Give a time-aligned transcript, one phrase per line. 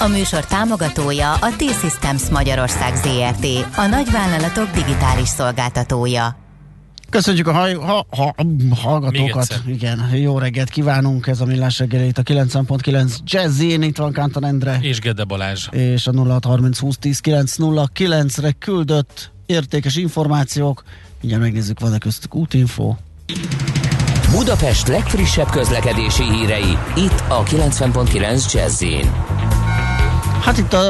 [0.00, 3.46] A műsor támogatója a T-Systems Magyarország ZRT,
[3.76, 6.36] a nagyvállalatok digitális szolgáltatója.
[7.10, 8.34] Köszönjük a haj, ha, ha,
[8.82, 9.62] hallgatókat.
[9.66, 11.26] Igen, jó reggelt kívánunk.
[11.26, 13.82] Ez a Millás reggel itt a 90.9 Jazzin.
[13.82, 14.78] Itt van Kántan Endre.
[14.80, 15.68] És Gede Balázs.
[15.70, 20.82] És a 0630 20 10 909 re küldött értékes információk.
[21.20, 22.94] Igen, megnézzük, van-e köztük útinfo.
[24.30, 29.10] Budapest legfrissebb közlekedési hírei, itt a 90.9 Jazzin.
[30.40, 30.82] Hát itt a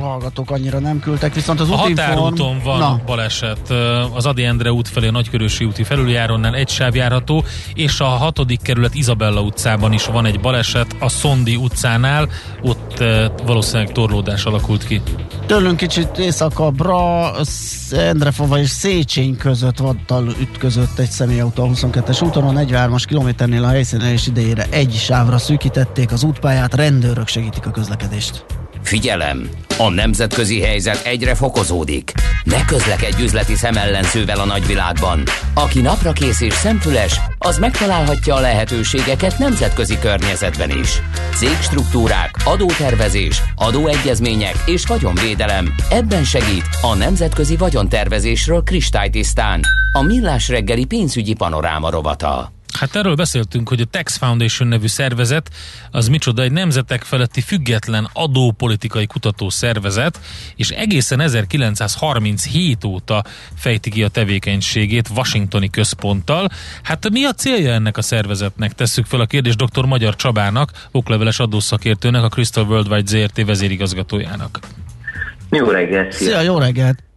[0.00, 3.00] hallgatók annyira nem küldtek, viszont az A határúton van Na.
[3.06, 3.70] baleset.
[4.14, 8.62] Az Adi Endre út felé a Nagykörösi úti felüljáronnál egy sáv járható, és a hatodik
[8.62, 12.28] kerület Izabella utcában is van egy baleset a Szondi utcánál,
[12.62, 13.04] ott
[13.46, 15.02] valószínűleg torlódás alakult ki.
[15.46, 17.30] Tőlünk kicsit északabbra,
[17.90, 23.68] Endrefova és Széchenyi között vadtal ütközött egy személyautó a 22-es úton, a 43-as kilométernél a
[23.68, 28.11] helyszínelés idejére egy sávra szűkítették az útpályát, rendőrök segítik a közlekedést.
[28.82, 29.48] Figyelem!
[29.78, 32.12] A nemzetközi helyzet egyre fokozódik.
[32.44, 35.22] Ne közlekedj üzleti szemellenzővel a nagyvilágban.
[35.54, 41.02] Aki napra kész és szemfüles, az megtalálhatja a lehetőségeket nemzetközi környezetben is.
[41.36, 45.74] Cégstruktúrák, adótervezés, adóegyezmények és vagyonvédelem.
[45.90, 49.60] Ebben segít a Nemzetközi Vagyontervezésről kristálytisztán.
[49.92, 52.52] A Millás reggeli pénzügyi panoráma rovata.
[52.72, 55.50] Hát erről beszéltünk, hogy a Tax Foundation nevű szervezet
[55.90, 60.20] az micsoda egy nemzetek feletti független adópolitikai kutató szervezet,
[60.56, 63.24] és egészen 1937 óta
[63.56, 66.48] fejti ki a tevékenységét Washingtoni központtal.
[66.82, 68.72] Hát mi a célja ennek a szervezetnek?
[68.72, 69.84] Tesszük fel a kérdést dr.
[69.84, 74.58] Magyar Csabának, okleveles adószakértőnek, a Crystal Worldwide ZRT vezérigazgatójának.
[75.50, 76.12] Jó reggelt!
[76.12, 77.11] Szia, jó reggelt!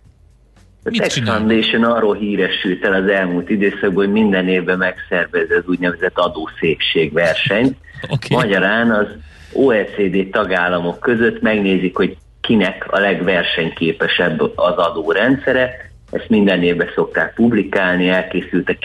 [0.85, 1.35] A Mit Tech csinál?
[1.37, 7.77] Foundation arról híresült el az elmúlt időszakban, hogy minden évben megszervez az úgynevezett adószépségversenyt.
[8.13, 8.35] Oké.
[8.35, 9.07] Magyarán az
[9.53, 15.91] OECD tagállamok között megnézik, hogy kinek a legversenyképesebb az adórendszere.
[16.11, 18.75] Ezt minden évben szokták publikálni, elkészült a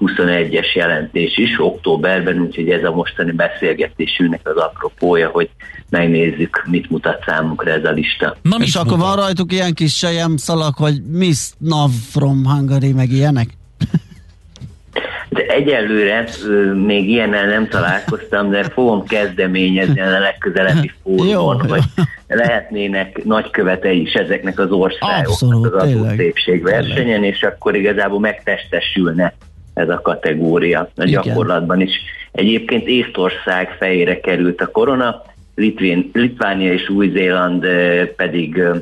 [0.00, 5.48] 2021-es jelentés is októberben, úgyhogy ez a mostani beszélgetésünknek az apropója, hogy
[5.90, 8.36] megnézzük, mit mutat számunkra ez a lista.
[8.42, 9.06] Na, És akkor mutat?
[9.06, 13.48] van rajtuk ilyen kis sejem szalag, hogy Miss Nav from Hungary, meg ilyenek?
[15.28, 16.28] De egyelőre
[16.74, 21.82] még ilyennel nem találkoztam, de fogom kezdeményezni a legközelebbi fórumon, hogy
[22.28, 26.04] lehetnének nagykövetei is ezeknek az országoknak Abszolút, az tényleg.
[26.04, 29.34] adószépségversenyen, és akkor igazából megtestesülne
[29.78, 31.90] ez a kategória a gyakorlatban is.
[32.32, 35.22] Egyébként Észtország fejére került a korona,
[35.54, 38.76] Litvén, Litvánia és Új-Zéland ö, pedig ö,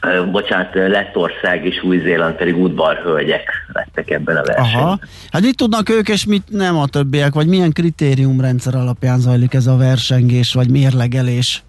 [0.00, 4.82] Ö, bocsánat, Lettország és Új-Zéland pedig udvarhölgyek lettek ebben a versenyben.
[4.82, 4.98] Aha.
[5.30, 9.66] Hát mit tudnak ők, és mit nem a többiek, vagy milyen kritériumrendszer alapján zajlik ez
[9.66, 11.62] a versengés, vagy mérlegelés?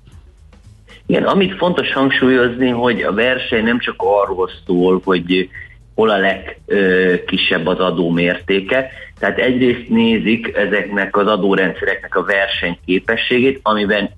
[1.06, 5.50] Igen, amit fontos hangsúlyozni, hogy a verseny nem csak arról szól, hogy
[6.00, 8.90] hol a legkisebb az adó mértéke,
[9.20, 14.10] tehát egyrészt nézik ezeknek az adórendszereknek a versenyképességét, amiben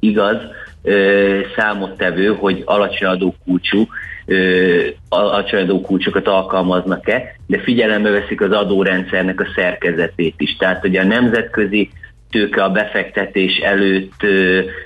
[0.00, 0.36] igaz,
[0.82, 3.86] ö, számottevő, hogy alacsony adókulcsú,
[5.08, 10.56] alacsony adókulcsokat alkalmaznak-e, de figyelembe veszik az adórendszernek a szerkezetét is.
[10.56, 11.90] Tehát, hogy a nemzetközi
[12.30, 14.26] tőke a befektetés előtt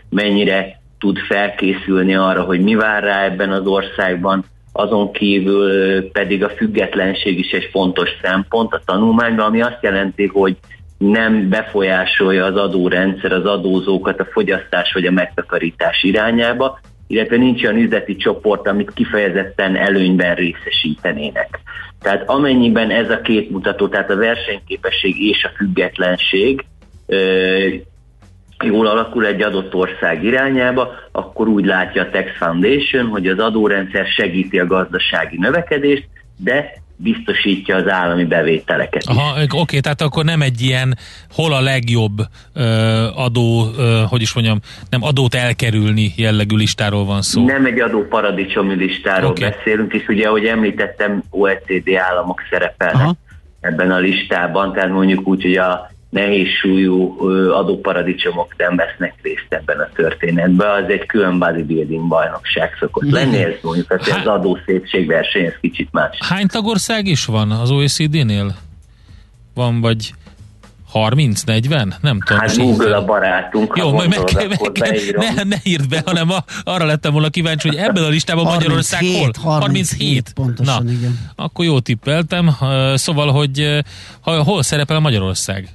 [0.09, 6.51] mennyire tud felkészülni arra, hogy mi vár rá ebben az országban, azon kívül pedig a
[6.51, 10.57] függetlenség is egy fontos szempont a tanulmányban, ami azt jelenti, hogy
[10.99, 17.77] nem befolyásolja az adórendszer az adózókat a fogyasztás vagy a megtakarítás irányába, illetve nincs olyan
[17.77, 21.61] üzleti csoport, amit kifejezetten előnyben részesítenének.
[22.01, 26.65] Tehát amennyiben ez a két mutató, tehát a versenyképesség és a függetlenség
[28.65, 34.07] jól alakul egy adott ország irányába, akkor úgy látja a Tax Foundation, hogy az adórendszer
[34.07, 39.03] segíti a gazdasági növekedést, de biztosítja az állami bevételeket.
[39.07, 40.99] Aha, oké, tehát akkor nem egy ilyen
[41.35, 42.21] hol a legjobb
[42.53, 42.63] ö,
[43.15, 44.59] adó, ö, hogy is mondjam,
[44.91, 47.45] nem adót elkerülni jellegű listáról van szó.
[47.45, 49.51] Nem egy adó paradicsomi listáról okay.
[49.51, 53.15] beszélünk, és ugye, ahogy említettem, OECD államok szerepelnek Aha.
[53.61, 57.17] ebben a listában, tehát mondjuk úgy, hogy a nehéz súlyú
[57.53, 63.55] adóparadicsomok nem vesznek részt ebben a történetben, az egy külön bodybuilding bajnokság szokott lenni, ez
[63.63, 66.19] mondjuk az, az adó szépségverseny, ez kicsit más.
[66.21, 68.55] Hány tagország is van az OECD-nél?
[69.55, 70.15] Van vagy
[70.95, 71.93] 30-40?
[72.01, 72.41] Nem tudom.
[72.41, 73.73] Hát Google a barátunk.
[73.77, 74.49] Jó, majd meg,
[74.79, 78.45] meg, ne, ne írd be, hanem a, arra lettem volna kíváncsi, hogy ebben a listában
[78.45, 79.31] 37, Magyarország hol?
[79.53, 79.89] 37.
[79.89, 80.33] 37.
[80.35, 81.19] Pontosan, Na, igen.
[81.37, 82.51] Akkor jó tippeltem.
[82.95, 83.83] Szóval, hogy
[84.23, 85.69] hol szerepel Magyarország?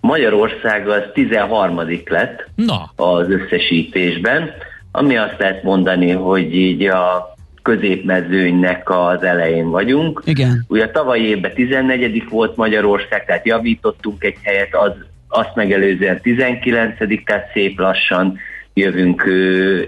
[0.00, 1.80] Magyarország az 13.
[2.04, 2.92] lett Na.
[2.96, 4.50] az összesítésben,
[4.92, 10.22] ami azt lehet mondani, hogy így a középmezőnynek az elején vagyunk.
[10.24, 10.64] Igen.
[10.68, 12.24] Ugye a tavalyi évben 14.
[12.28, 14.92] volt Magyarország, tehát javítottunk egy helyet, az,
[15.28, 16.96] azt megelőzően 19.
[17.24, 18.38] tehát szép lassan
[18.74, 19.22] jövünk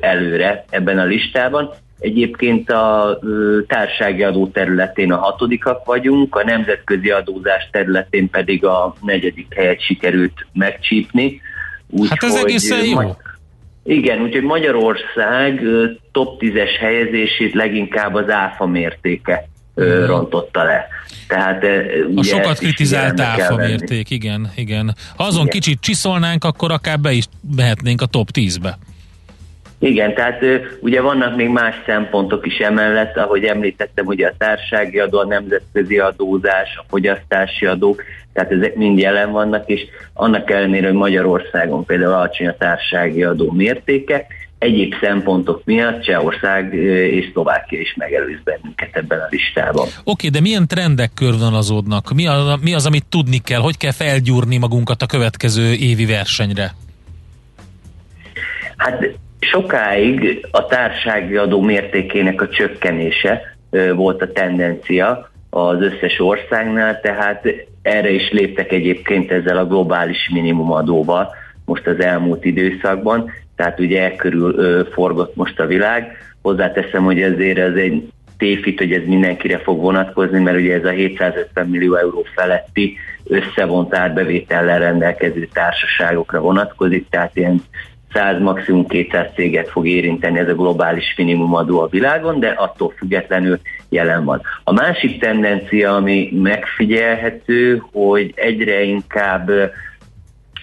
[0.00, 1.70] előre ebben a listában.
[2.02, 3.18] Egyébként a
[3.66, 10.46] társági adó területén a hatodikak vagyunk, a nemzetközi adózás területén pedig a negyedik helyet sikerült
[10.52, 11.40] megcsípni.
[11.90, 13.16] Úgy, hát ez egészen jó.
[13.84, 15.62] Igen, úgyhogy Magyarország
[16.12, 20.06] top 10-es helyezését leginkább az áfa mértéke hmm.
[20.06, 20.86] rontotta le.
[21.28, 21.64] Tehát,
[22.14, 24.94] a sokat kritizált áfa mérték, igen, igen.
[25.16, 25.60] Ha azon igen.
[25.60, 28.78] kicsit csiszolnánk, akkor akár be is behetnénk a top 10-be.
[29.82, 30.40] Igen, tehát
[30.80, 35.98] ugye vannak még más szempontok is emellett, ahogy említettem, ugye a társági adó, a nemzetközi
[35.98, 38.02] adózás, a fogyasztási adók,
[38.32, 39.80] tehát ezek mind jelen vannak, és
[40.14, 44.26] annak ellenére, hogy Magyarországon például alacsony a társági adó mértéke,
[44.58, 46.74] egyéb szempontok miatt Csehország
[47.12, 49.86] és Szlovákia is megelőz bennünket ebben a listában.
[49.86, 52.12] Oké, okay, de milyen trendek körvonalazódnak?
[52.14, 53.60] Mi az, mi az, amit tudni kell?
[53.60, 56.74] Hogy kell felgyúrni magunkat a következő évi versenyre?
[58.76, 63.40] Hát sokáig a társági adó mértékének a csökkenése
[63.94, 67.46] volt a tendencia az összes országnál, tehát
[67.82, 71.34] erre is léptek egyébként ezzel a globális minimumadóval
[71.64, 76.16] most az elmúlt időszakban, tehát ugye e körül ö, forgott most a világ.
[76.42, 80.90] Hozzáteszem, hogy ezért ez egy tévhit, hogy ez mindenkire fog vonatkozni, mert ugye ez a
[80.90, 87.62] 750 millió euró feletti összevont árbevétellel rendelkező társaságokra vonatkozik, tehát ilyen
[88.12, 93.60] 100, maximum 200 céget fog érinteni ez a globális minimumadó a világon, de attól függetlenül
[93.88, 94.40] jelen van.
[94.64, 99.50] A másik tendencia, ami megfigyelhető, hogy egyre inkább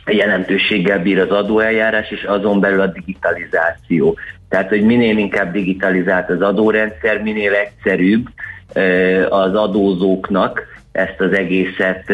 [0.06, 4.18] jelentőséggel bír az adóeljárás, és azon belül a digitalizáció.
[4.50, 8.28] Tehát, hogy minél inkább digitalizált az adórendszer, minél egyszerűbb
[9.30, 10.62] az adózóknak
[10.92, 12.14] ezt az egészet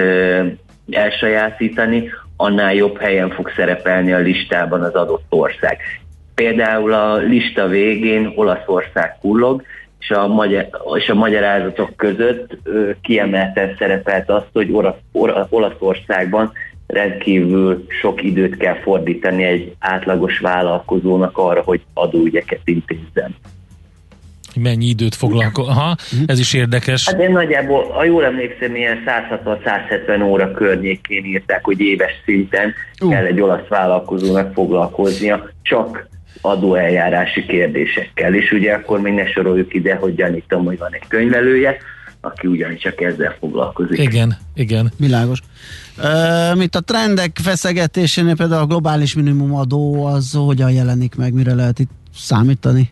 [0.92, 5.78] elsajátítani, annál jobb helyen fog szerepelni a listában az adott ország.
[6.36, 9.64] Például a lista végén Olaszország kullog,
[10.00, 12.58] és a, magyar, és a magyarázatok között
[13.02, 16.52] kiemelten szerepelt azt, hogy Olasz, Olaszországban
[16.88, 23.36] rendkívül sok időt kell fordítani egy átlagos vállalkozónak arra, hogy adóügyeket intézzen
[24.56, 25.72] mennyi időt foglalkozik.
[25.72, 27.10] Aha, ez is érdekes.
[27.10, 33.10] Hát én nagyjából, ha jól emlékszem, ilyen 160-170 óra környékén írták, hogy éves szinten uh.
[33.10, 36.08] kell egy olasz vállalkozónak foglalkoznia csak
[36.42, 38.34] adóeljárási kérdésekkel.
[38.34, 41.78] És ugye akkor még ne soroljuk ide, hogy gyanítom, hogy van egy könyvelője,
[42.22, 44.00] aki ugyancsak ezzel foglalkozik.
[44.00, 44.92] Igen, igen.
[44.98, 45.40] Világos.
[45.98, 51.80] Uh, mint a trendek feszegetésénél például a globális minimumadó az hogyan jelenik meg, mire lehet
[51.80, 52.92] itt számítani?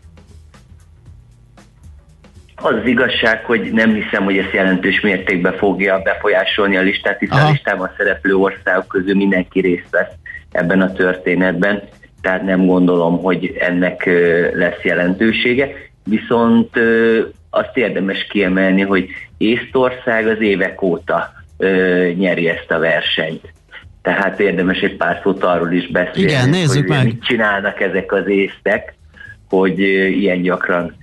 [2.64, 7.38] Az, az igazság, hogy nem hiszem, hogy ez jelentős mértékben fogja befolyásolni a listát, hiszen
[7.38, 7.46] Aha.
[7.46, 10.12] a listában szereplő országok közül mindenki részt vesz
[10.52, 11.82] ebben a történetben,
[12.22, 14.04] tehát nem gondolom, hogy ennek
[14.54, 15.68] lesz jelentősége.
[16.04, 16.78] Viszont
[17.50, 21.32] azt érdemes kiemelni, hogy Észtország az évek óta
[22.16, 23.52] nyeri ezt a versenyt.
[24.02, 27.04] Tehát érdemes egy pár szót arról is beszélni, Igen, nézzük hogy meg.
[27.04, 28.94] mit csinálnak ezek az észtek,
[29.48, 29.78] hogy
[30.18, 30.96] ilyen gyakran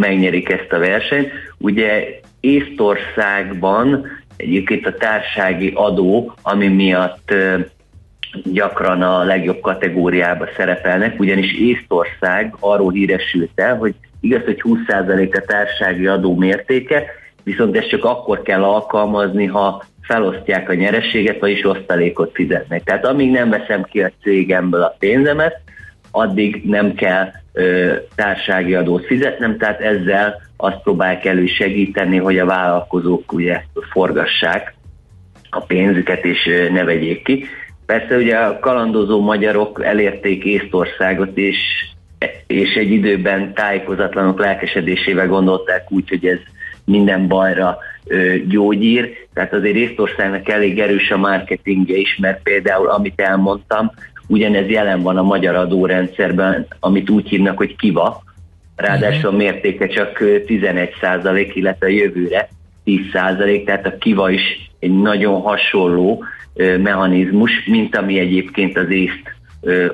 [0.00, 1.30] megnyerik ezt a versenyt.
[1.58, 7.34] Ugye Észtországban egyébként a társági adó, ami miatt
[8.44, 15.44] gyakran a legjobb kategóriába szerepelnek, ugyanis Észtország arról híresült el, hogy igaz, hogy 20% a
[15.46, 17.04] társági adó mértéke,
[17.42, 22.82] viszont ezt csak akkor kell alkalmazni, ha felosztják a nyereséget, vagyis osztalékot fizetnek.
[22.82, 25.60] Tehát amíg nem veszem ki a cégemből a pénzemet,
[26.10, 33.32] addig nem kell ö, társági adót fizetnem, tehát ezzel azt próbálják elősegíteni, hogy a vállalkozók
[33.32, 34.74] ugye forgassák
[35.50, 37.44] a pénzüket és ne vegyék ki.
[37.86, 41.58] Persze ugye a kalandozó magyarok elérték Észtországot, és,
[42.46, 46.38] és egy időben tájékozatlanok lelkesedésével gondolták úgy, hogy ez
[46.84, 47.78] minden bajra
[48.48, 53.90] gyógyír, tehát azért Észtországnak elég erős a marketingje is, mert például, amit elmondtam,
[54.30, 58.22] ugyanez jelen van a magyar adórendszerben, amit úgy hívnak, hogy kiva,
[58.76, 62.48] ráadásul a mértéke csak 11 százalék, illetve a jövőre
[62.84, 66.24] 10 százalék, tehát a kiva is egy nagyon hasonló
[66.82, 69.22] mechanizmus, mint ami egyébként az észt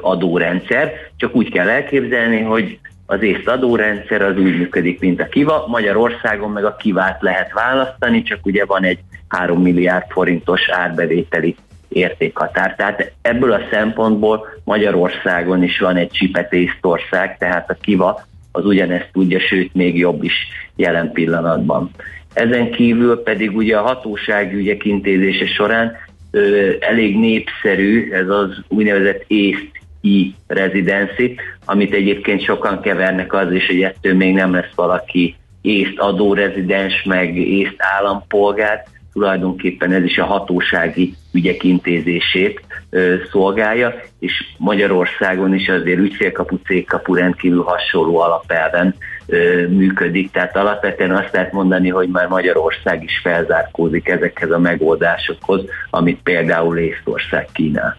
[0.01, 5.65] adórendszer, csak úgy kell elképzelni, hogy az észt adórendszer az úgy működik, mint a kiva,
[5.69, 11.57] Magyarországon meg a kivát lehet választani, csak ugye van egy 3 milliárd forintos árbevételi
[11.89, 12.75] értékhatár.
[12.75, 19.09] Tehát ebből a szempontból Magyarországon is van egy csipet észtország, tehát a kiva az ugyanezt
[19.13, 20.35] tudja, sőt még jobb is
[20.77, 21.91] jelen pillanatban.
[22.33, 25.93] Ezen kívül pedig ugye a hatósági ügyek intézése során
[26.31, 33.67] ö, elég népszerű ez az úgynevezett észt i rezidenci, amit egyébként sokan kevernek az is,
[33.67, 38.85] hogy ettől még nem lesz valaki észt adórezidens, meg észt állampolgár,
[39.17, 47.15] tulajdonképpen ez is a hatósági ügyek intézését ö, szolgálja, és Magyarországon is azért ügyfélkapu, cégkapu
[47.15, 48.95] rendkívül hasonló alapelven
[49.27, 55.61] ö, működik, tehát alapvetően azt lehet mondani, hogy már Magyarország is felzárkózik ezekhez a megoldásokhoz,
[55.91, 57.97] amit például Észtország kínál.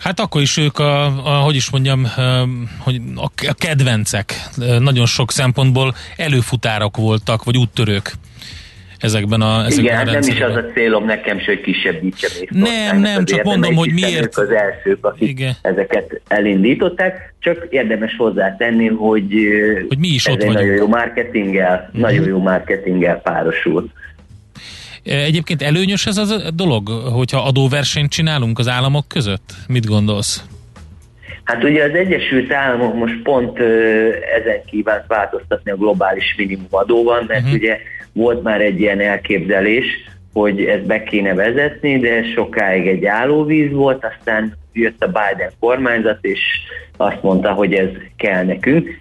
[0.00, 2.06] Hát akkor is ők a, a hogy is mondjam,
[2.78, 3.00] hogy
[3.46, 4.34] a kedvencek.
[4.78, 8.12] Nagyon sok szempontból előfutárok voltak, vagy úttörők
[9.02, 13.00] ezekben a ezekben Igen, a hát nem is az a célom nekem, hogy kisebbítsem Nem,
[13.00, 14.36] nem, csak mondom, hogy miért.
[14.36, 15.52] az elsők, akik Igen.
[15.62, 19.32] ezeket elindították, csak érdemes hozzátenni, hogy,
[19.88, 20.64] hogy mi is ez ott egy vagyunk.
[20.64, 22.00] nagyon jó marketinggel, uh-huh.
[22.00, 23.90] nagyon jó marketinggel párosul.
[25.04, 29.52] Egyébként előnyös ez a dolog, hogyha adóversenyt csinálunk az államok között?
[29.68, 30.44] Mit gondolsz?
[31.44, 33.58] Hát ugye az Egyesült Államok most pont
[34.38, 37.54] ezen kívánt változtatni a globális minimumadóval, mert uh-huh.
[37.54, 37.78] ugye
[38.12, 39.84] volt már egy ilyen elképzelés,
[40.32, 46.18] hogy ezt be kéne vezetni, de sokáig egy állóvíz volt, aztán jött a Biden kormányzat,
[46.20, 46.40] és
[46.96, 48.98] azt mondta, hogy ez kell nekünk.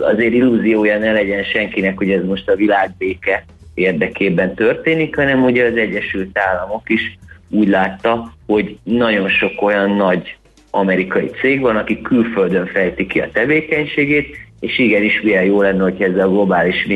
[0.00, 5.76] Azért illúziója ne legyen senkinek, hogy ez most a világbéke érdekében történik, hanem ugye az
[5.76, 7.18] Egyesült Államok is
[7.50, 10.36] úgy látta, hogy nagyon sok olyan nagy
[10.70, 16.02] amerikai cég van, aki külföldön fejti ki a tevékenységét, és igenis milyen jó lenne, hogy
[16.02, 16.86] ezzel a globális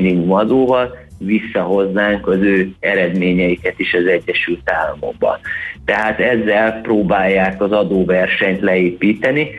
[1.21, 5.39] minimumadóval visszahoznánk az ő eredményeiket is az Egyesült Államokban.
[5.85, 9.50] Tehát ezzel próbálják az adóversenyt leépíteni,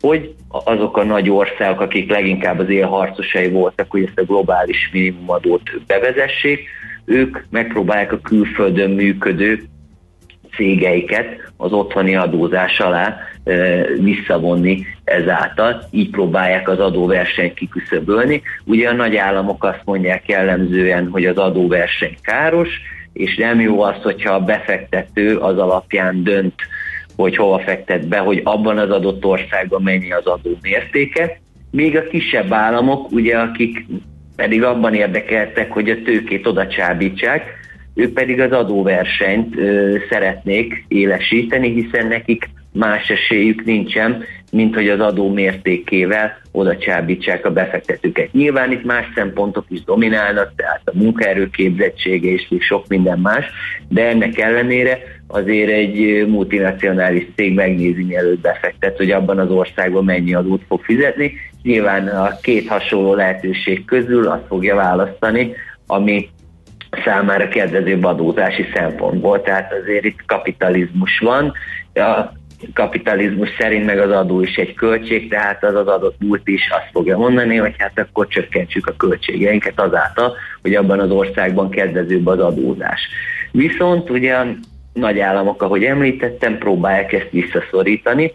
[0.00, 5.70] hogy azok a nagy országok, akik leginkább az élharcosai voltak, hogy ezt a globális minimumadót
[5.86, 6.68] bevezessék,
[7.04, 9.62] ők megpróbálják a külföldön működő
[10.56, 13.16] cégeiket az otthoni adózás alá
[14.00, 18.42] visszavonni ezáltal, így próbálják az adóversenyt kiküszöbölni.
[18.64, 22.68] Ugye a nagy államok azt mondják jellemzően, hogy az adóverseny káros,
[23.12, 26.54] és nem jó az, hogyha a befektető az alapján dönt,
[27.16, 31.40] hogy hova fektet be, hogy abban az adott országban mennyi az adó mértéke.
[31.70, 33.86] Még a kisebb államok, ugye, akik
[34.36, 37.59] pedig abban érdekeltek, hogy a tőkét oda csábítsák,
[37.94, 45.00] ők pedig az adóversenyt ö, szeretnék élesíteni, hiszen nekik más esélyük nincsen, mint hogy az
[45.00, 48.32] adó mértékével oda csábítsák a befektetőket.
[48.32, 53.46] Nyilván itt más szempontok is dominálnak, tehát a munkaerőképzettsége és még sok minden más,
[53.88, 60.34] de ennek ellenére azért egy multinacionális cég megnézi, mielőtt befektet, hogy abban az országban mennyi
[60.34, 61.32] adót fog fizetni.
[61.62, 65.52] Nyilván a két hasonló lehetőség közül azt fogja választani,
[65.86, 66.28] ami
[67.04, 69.42] számára kedvezőbb adózási szempontból.
[69.42, 71.52] Tehát azért itt kapitalizmus van,
[71.94, 72.32] a
[72.74, 76.88] kapitalizmus szerint meg az adó is egy költség, tehát az az adott múlt is azt
[76.92, 82.38] fogja mondani, hogy hát akkor csökkentsük a költségeinket azáltal, hogy abban az országban kedvezőbb az
[82.38, 83.00] adózás.
[83.52, 84.46] Viszont ugye a
[84.92, 88.32] nagy államok, ahogy említettem, próbálják ezt visszaszorítani.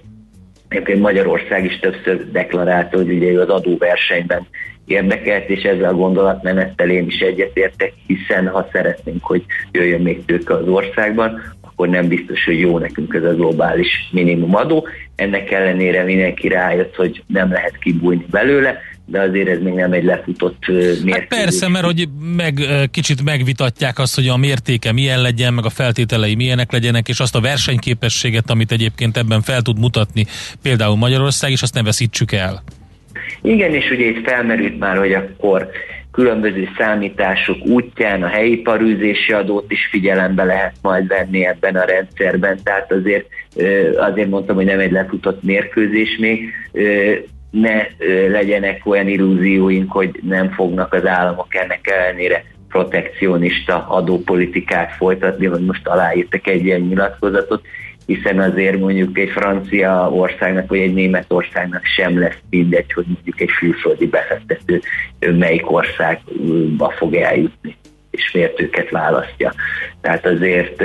[0.67, 4.47] Egyébként Magyarország is többször deklarálta, hogy ugye az adóversenyben
[4.85, 10.53] érdekelt, és ezzel a gondolatmenettel én is egyetértek, hiszen ha szeretnénk, hogy jöjjön még tőke
[10.53, 14.87] az országban, akkor nem biztos, hogy jó nekünk ez a globális minimumadó.
[15.15, 20.03] Ennek ellenére mindenki rájött, hogy nem lehet kibújni belőle, de azért ez még nem egy
[20.03, 21.11] lefutott mértékű.
[21.11, 22.59] Hát persze, mert hogy meg,
[22.91, 27.35] kicsit megvitatják azt, hogy a mértéke milyen legyen, meg a feltételei milyenek legyenek, és azt
[27.35, 30.25] a versenyképességet, amit egyébként ebben fel tud mutatni
[30.61, 32.63] például Magyarország, és azt ne veszítsük el.
[33.41, 35.69] Igen, és ugye itt felmerült már, hogy akkor
[36.11, 42.59] különböző számítások útján a helyi parűzési adót is figyelembe lehet majd venni ebben a rendszerben,
[42.63, 43.25] tehát azért,
[43.97, 46.49] azért mondtam, hogy nem egy lefutott mérkőzés még,
[47.61, 47.87] ne
[48.29, 55.87] legyenek olyan illúzióink, hogy nem fognak az államok ennek ellenére protekcionista adópolitikát folytatni, hogy most
[55.87, 57.65] aláírtak egy ilyen nyilatkozatot,
[58.05, 63.41] hiszen azért mondjuk egy francia országnak vagy egy német országnak sem lesz mindegy, hogy mondjuk
[63.41, 64.81] egy külföldi befektető
[65.19, 67.75] melyik országba fog eljutni
[68.09, 69.53] és miért őket választja.
[70.01, 70.81] Tehát azért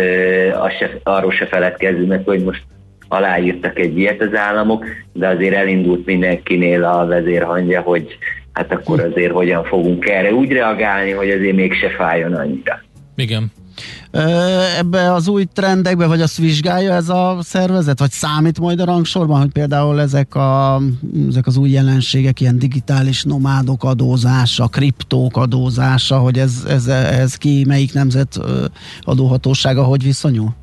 [0.55, 2.63] az se, arról se feledkezzünk meg, hogy most
[3.13, 8.19] aláírtak egy ilyet az államok, de azért elindult mindenkinél a vezérhangja, hogy
[8.53, 12.83] hát akkor azért hogyan fogunk erre úgy reagálni, hogy azért mégse fájjon annyira.
[13.17, 13.53] Igen.
[14.79, 19.41] Ebbe az új trendekbe, vagy azt vizsgálja ez a szervezet, vagy számít majd a rangsorban,
[19.41, 20.81] hogy például ezek, a,
[21.29, 27.65] ezek az új jelenségek, ilyen digitális nomádok adózása, kriptók adózása, hogy ez, ez, ez ki,
[27.67, 28.41] melyik nemzet
[29.03, 30.60] adóhatósága hogy viszonyul?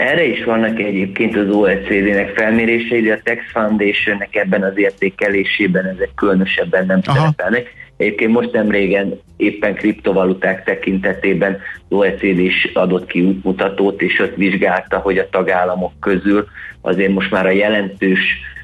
[0.00, 6.10] Erre is vannak egyébként az OECD-nek felmérései, de a Tax Foundation-nek ebben az értékelésében ezek
[6.14, 7.16] különösebben nem Aha.
[7.16, 7.74] szerepelnek.
[7.96, 11.52] Egyébként most nem régen éppen kriptovaluták tekintetében
[11.88, 16.46] az OECD is adott ki útmutatót, és ott vizsgálta, hogy a tagállamok közül
[16.80, 18.20] azért most már a jelentős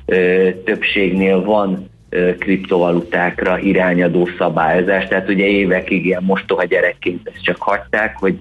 [0.06, 1.90] ö, többségnél van
[2.38, 5.08] kriptovalutákra irányadó szabályozás.
[5.08, 8.38] Tehát ugye évekig ilyen mostoha gyerekként ezt csak hagyták, hogy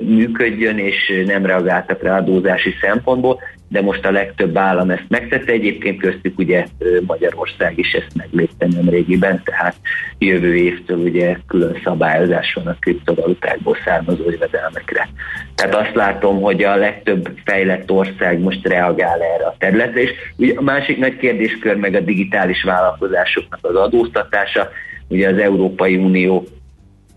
[0.00, 3.40] működjön, és nem reagáltak rá adózási szempontból
[3.74, 6.66] de most a legtöbb állam ezt megtette, egyébként köztük ugye
[7.06, 9.76] Magyarország is ezt meglépte nem régiben, tehát
[10.18, 15.08] jövő évtől ugye külön szabályozás van a kriptovalutákból származó jövedelmekre.
[15.54, 20.52] Tehát azt látom, hogy a legtöbb fejlett ország most reagál erre a területre, és ugye
[20.56, 24.70] a másik nagy kérdéskör meg a digitális vállalkozásoknak az adóztatása,
[25.08, 26.46] ugye az Európai Unió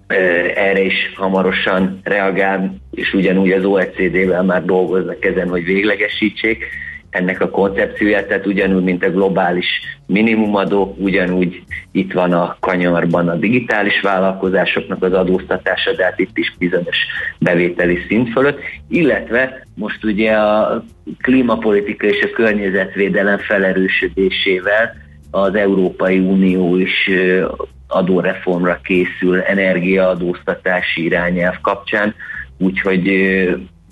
[0.07, 6.65] erre is hamarosan reagál, és ugyanúgy az OECD-vel már dolgoznak ezen, hogy véglegesítsék
[7.09, 9.65] ennek a koncepcióját, tehát ugyanúgy, mint a globális
[10.05, 16.55] minimumadó, ugyanúgy itt van a kanyarban a digitális vállalkozásoknak az adóztatása, de hát itt is
[16.59, 16.97] bizonyos
[17.39, 18.59] bevételi szint fölött,
[18.89, 20.83] illetve most ugye a
[21.21, 24.95] klímapolitika és a környezetvédelem felerősödésével
[25.31, 27.09] az Európai Unió is
[27.87, 32.15] adóreformra készül energiaadóztatási irányelv kapcsán,
[32.57, 33.03] úgyhogy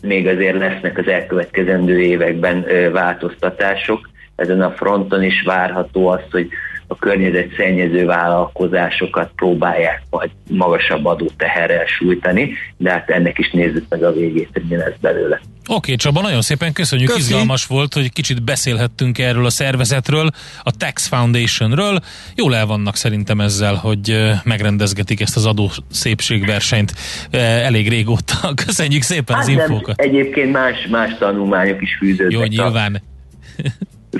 [0.01, 4.09] még azért lesznek az elkövetkezendő években változtatások.
[4.35, 6.49] Ezen a fronton is várható az, hogy
[6.87, 14.13] a környezetszennyező vállalkozásokat próbálják majd magasabb adóteherrel sújtani, de hát ennek is nézzük meg a
[14.13, 15.41] végét, hogy mi lesz belőle.
[15.67, 17.21] Oké, okay, Csaba, nagyon szépen köszönjük, Köszi.
[17.21, 20.29] izgalmas volt, hogy kicsit beszélhettünk erről a szervezetről,
[20.63, 21.99] a Tax Foundationről.
[22.35, 26.93] Jól el vannak szerintem ezzel, hogy megrendezgetik ezt az adó szépségversenyt
[27.31, 28.53] elég régóta.
[28.65, 29.99] Köszönjük szépen hát az infókat.
[29.99, 32.31] Egyébként más, más tanulmányok is fűződnek.
[32.31, 33.01] Jó, nyilván.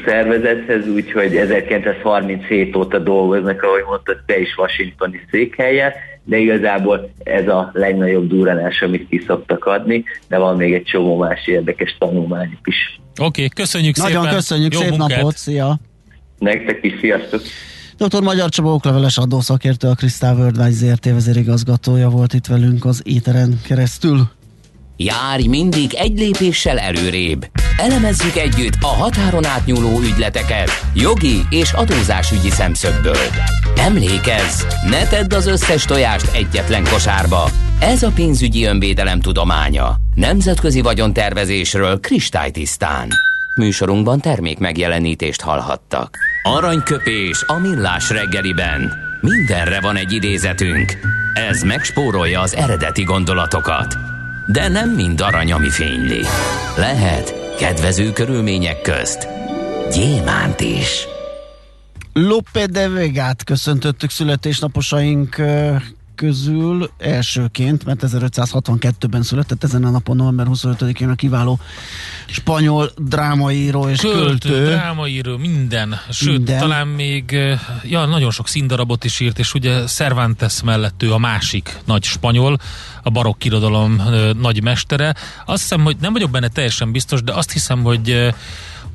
[0.06, 7.70] Szervezethez, úgyhogy 1937 óta dolgoznak, ahogy mondtad, te is washingtoni székhelye, de igazából ez a
[7.74, 13.00] legnagyobb duranás, amit ki szoktak adni, de van még egy csomó más érdekes tanulmányuk is.
[13.12, 14.36] Oké, okay, köszönjük Nagyon szépen!
[14.36, 15.18] köszönjük, Jó szép munkát.
[15.18, 15.80] napot, szia!
[16.40, 17.42] Nektek is, sziasztok!
[17.98, 18.22] Dr.
[18.22, 24.20] Magyar Csaba okleveles adószakértő, a Crystal Worldwide ZRT vezérigazgatója volt itt velünk az éteren keresztül.
[24.98, 27.46] Járj mindig egy lépéssel előrébb.
[27.78, 33.26] Elemezzük együtt a határon átnyúló ügyleteket jogi és adózásügyi szemszögből.
[33.78, 37.50] Emlékezz, ne tedd az összes tojást egyetlen kosárba.
[37.80, 39.96] Ez a pénzügyi önvédelem tudománya.
[40.14, 43.10] Nemzetközi vagyontervezésről kristálytisztán.
[43.56, 46.18] Műsorunkban termék megjelenítést hallhattak.
[46.44, 48.94] Aranyköpés a millás reggeliben.
[49.22, 50.98] Mindenre van egy idézetünk.
[51.50, 53.98] Ez megspórolja az eredeti gondolatokat.
[54.48, 56.22] De nem mind arany, ami fényli.
[56.78, 59.28] Lehet kedvező körülmények közt
[59.92, 61.08] gyémánt is.
[62.14, 65.42] Lope de Vegát köszöntöttük születésnaposaink
[66.16, 71.60] közül elsőként, mert 1562-ben született ezen a napon, november 25-én a kiváló
[72.28, 74.50] spanyol drámaíró és költő.
[74.50, 74.66] költő.
[74.66, 75.96] drámaíró, minden.
[76.10, 76.60] Sőt, minden.
[76.60, 77.38] talán még
[77.84, 82.58] ja, nagyon sok színdarabot is írt, és ugye Cervantes mellett ő a másik nagy spanyol,
[83.04, 84.02] a barokk irodalom
[84.40, 85.16] nagy mestere.
[85.46, 88.34] Azt hiszem, hogy nem vagyok benne teljesen biztos, de azt hiszem, hogy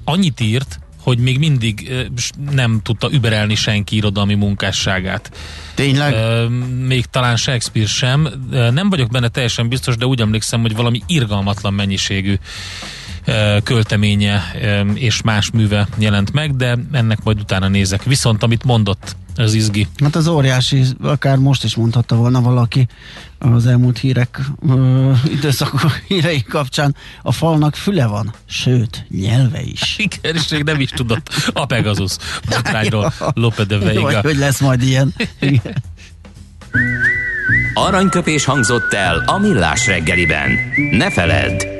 [0.05, 1.93] annyit írt, hogy még mindig
[2.51, 5.31] nem tudta überelni senki irodalmi munkásságát.
[5.75, 6.15] Tényleg?
[6.87, 8.29] Még talán Shakespeare sem.
[8.51, 12.35] Nem vagyok benne teljesen biztos, de úgy emlékszem, hogy valami irgalmatlan mennyiségű
[13.63, 14.43] költeménye
[14.95, 18.03] és más műve jelent meg, de ennek majd utána nézek.
[18.03, 19.87] Viszont amit mondott, az izgi.
[20.03, 22.87] Hát az óriási, akár most is mondhatta volna valaki
[23.39, 29.97] az elmúlt hírek ö, időszak hírei kapcsán, a falnak füle van, sőt, nyelve is.
[30.09, 32.17] Igen, és még nem is tudott a Pegasus
[32.49, 34.01] botrányról Lope de Veiga.
[34.01, 35.15] Vagy hogy lesz majd ilyen.
[37.75, 40.51] Aranyköpés hangzott el a millás reggeliben.
[40.91, 41.80] Ne feledd,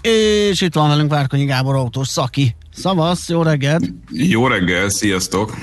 [0.00, 2.56] És itt van velünk Várkonyi Gábor autós szaki.
[2.74, 3.92] Szavasz, jó reggelt!
[4.12, 5.56] Jó reggel, sziasztok!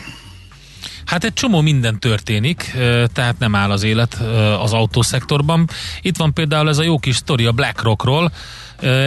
[1.06, 2.72] Hát egy csomó minden történik,
[3.14, 4.14] tehát nem áll az élet
[4.60, 5.70] az autószektorban.
[6.02, 8.32] Itt van például ez a jó kis sztori a BlackRockról.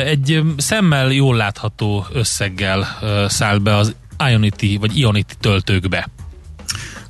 [0.05, 3.95] Egy szemmel jól látható összeggel száll be az
[4.29, 6.09] Ionity vagy Ionity töltőkbe.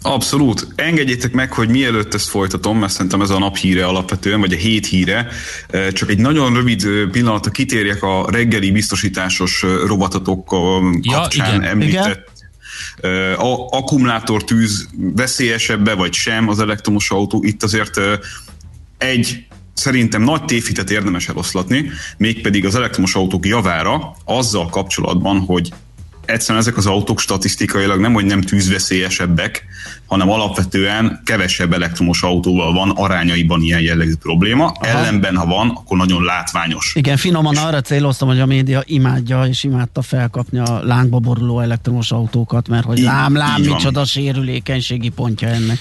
[0.03, 0.67] Abszolút.
[0.75, 4.57] Engedjétek meg, hogy mielőtt ezt folytatom, mert szerintem ez a nap híre alapvetően, vagy a
[4.57, 5.29] hét híre,
[5.93, 11.63] csak egy nagyon rövid pillanatra kitérjek a reggeli biztosításos robatatok kapcsán ja, igen.
[11.63, 12.37] említett igen
[13.37, 18.01] a akkumulátortűz veszélyesebbe vagy sem az elektromos autó, itt azért
[18.99, 25.73] egy szerintem nagy tévhitet érdemes eloszlatni, mégpedig az elektromos autók javára azzal kapcsolatban, hogy
[26.29, 29.65] egyszerűen ezek az autók statisztikailag nem, hogy nem tűzveszélyesebbek,
[30.07, 34.65] hanem alapvetően kevesebb elektromos autóval van arányaiban ilyen jellegű probléma.
[34.65, 34.87] Aha.
[34.87, 36.93] Ellenben, ha van, akkor nagyon látványos.
[36.95, 41.61] Igen, finoman és arra céloztam, hogy a média imádja és imádta felkapni a lángba boruló
[41.61, 45.79] elektromos autókat, mert hogy lám, lám, micsoda sérülékenységi pontja ennek.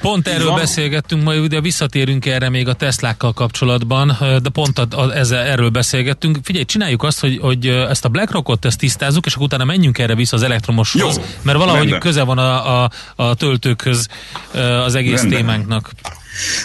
[0.00, 0.58] Pont erről van.
[0.58, 5.68] beszélgettünk, majd ugye visszatérünk erre még a Teslákkal kapcsolatban, de pont a, a, ezzel, erről
[5.68, 6.38] beszélgettünk.
[6.42, 10.14] Figyelj, csináljuk azt, hogy, hogy ezt a BlackRockot ezt tisztázzuk, és akkor utána menjünk erre
[10.14, 12.00] vissza az elektromoshoz, Jó, mert valahogy rendben.
[12.00, 14.08] köze van a, a, a töltőkhöz
[14.84, 15.38] az egész rendben.
[15.38, 15.90] témánknak.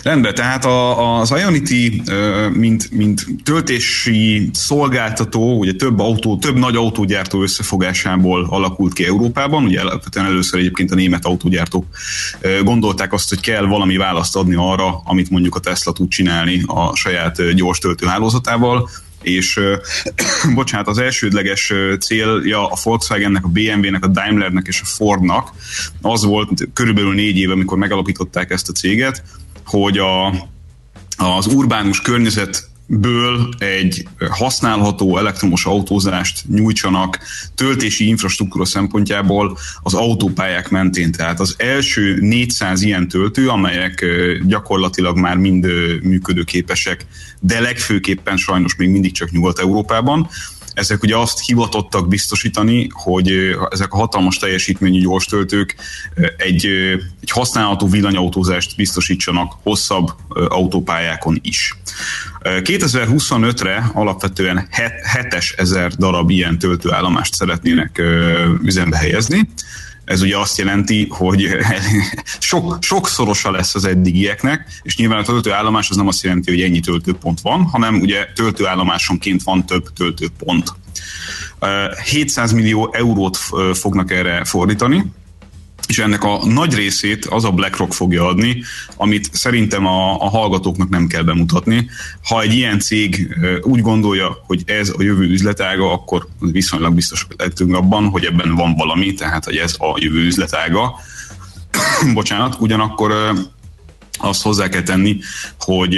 [0.03, 2.01] Rendben, tehát a, az Ionity,
[2.53, 9.81] mint, mint töltési szolgáltató, ugye több autó, több nagy autógyártó összefogásából alakult ki Európában, ugye
[9.81, 11.86] alapvetően először egyébként a német autógyártók
[12.63, 16.95] gondolták azt, hogy kell valami választ adni arra, amit mondjuk a Tesla tud csinálni a
[16.95, 18.89] saját gyors töltőhálózatával,
[19.23, 19.59] és
[20.55, 25.51] bocsánat, az elsődleges célja a Volkswagennek, a BMW-nek, a Daimlernek és a Fordnak
[26.01, 29.23] az volt körülbelül négy éve, amikor megalapították ezt a céget,
[29.65, 30.28] hogy a,
[31.17, 37.19] az urbánus környezet ből egy használható elektromos autózást nyújtsanak
[37.56, 41.12] töltési infrastruktúra szempontjából az autópályák mentén.
[41.12, 44.06] Tehát az első 400 ilyen töltő, amelyek
[44.45, 45.65] gyakorlatilag már mind
[46.04, 47.06] működőképesek,
[47.39, 50.30] de legfőképpen sajnos még mindig csak Nyugat-Európában,
[50.73, 53.31] ezek ugye azt hivatottak biztosítani, hogy
[53.69, 55.75] ezek a hatalmas teljesítményű gyors töltők
[56.38, 56.65] egy,
[57.21, 60.12] egy használható villanyautózást biztosítsanak hosszabb
[60.49, 61.77] autópályákon is.
[62.43, 68.01] 2025-re alapvetően 7 ezer darab ilyen töltőállomást szeretnének
[68.63, 69.49] üzembe helyezni.
[70.05, 71.47] Ez ugye azt jelenti, hogy
[72.39, 76.79] sok, sokszorosa lesz az eddigieknek, és nyilván a töltőállomás az nem azt jelenti, hogy ennyi
[76.79, 80.73] töltőpont van, hanem ugye töltőállomásonként van több töltőpont.
[82.05, 83.37] 700 millió eurót
[83.73, 85.11] fognak erre fordítani,
[85.87, 88.63] és ennek a nagy részét az a BlackRock fogja adni,
[88.95, 91.89] amit szerintem a, a hallgatóknak nem kell bemutatni.
[92.23, 97.75] Ha egy ilyen cég úgy gondolja, hogy ez a jövő üzletága, akkor viszonylag biztos lehetünk
[97.75, 100.99] abban, hogy ebben van valami, tehát hogy ez a jövő üzletága.
[102.13, 103.13] Bocsánat, ugyanakkor
[104.19, 105.19] azt hozzá kell tenni,
[105.59, 105.95] hogy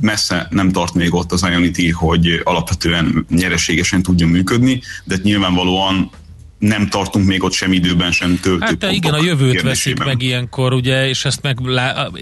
[0.00, 6.10] messze nem tart még ott az Ionity, hogy alapvetően nyereségesen tudjon működni, de nyilvánvalóan
[6.58, 8.82] nem tartunk még ott sem időben sem töltőpontok.
[8.82, 11.58] Hát igen, a jövőt veszik meg ilyenkor, ugye, és ezt meg,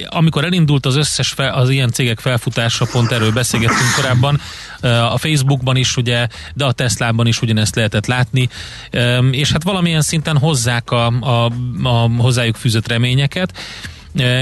[0.07, 4.40] amikor elindult az összes fel, az ilyen cégek felfutása, pont erről beszélgettünk korábban,
[5.12, 8.49] a Facebookban is, ugye, de a Teslában is ugyanezt lehetett látni,
[9.31, 13.59] és hát valamilyen szinten hozzák a, a, a hozzájuk fűzött reményeket.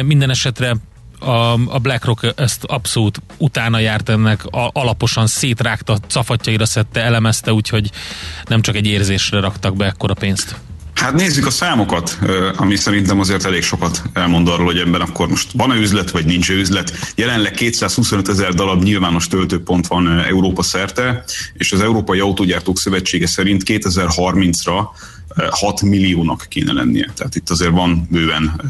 [0.05, 0.77] Minden esetre
[1.19, 7.91] a, a BlackRock ezt abszolút utána járt ennek, a, alaposan szétrágta, cafatjaira szedte, elemezte, úgyhogy
[8.45, 10.57] nem csak egy érzésre raktak be ekkora pénzt.
[10.95, 12.19] Hát nézzük a számokat,
[12.57, 16.51] ami szerintem azért elég sokat elmond arról, hogy ebben akkor most van-e üzlet, vagy nincs
[16.51, 17.13] üzlet.
[17.15, 21.25] Jelenleg 225 ezer darab nyilvános töltőpont van Európa szerte,
[21.55, 24.87] és az Európai Autógyártók Szövetsége szerint 2030-ra
[25.51, 27.11] 6 milliónak kéne lennie.
[27.17, 28.61] Tehát itt azért van bőven,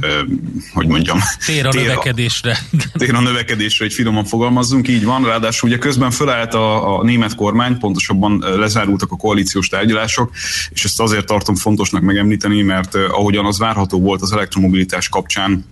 [0.73, 1.19] hogy mondjam...
[1.47, 2.59] Tér a tér növekedésre.
[2.73, 5.25] A, tér a növekedésre, hogy finoman fogalmazzunk, így van.
[5.25, 10.31] Ráadásul ugye közben fölállt a, a német kormány, pontosabban lezárultak a koalíciós tárgyalások,
[10.71, 15.65] és ezt azért tartom fontosnak megemlíteni, mert ahogyan az várható volt az elektromobilitás kapcsán,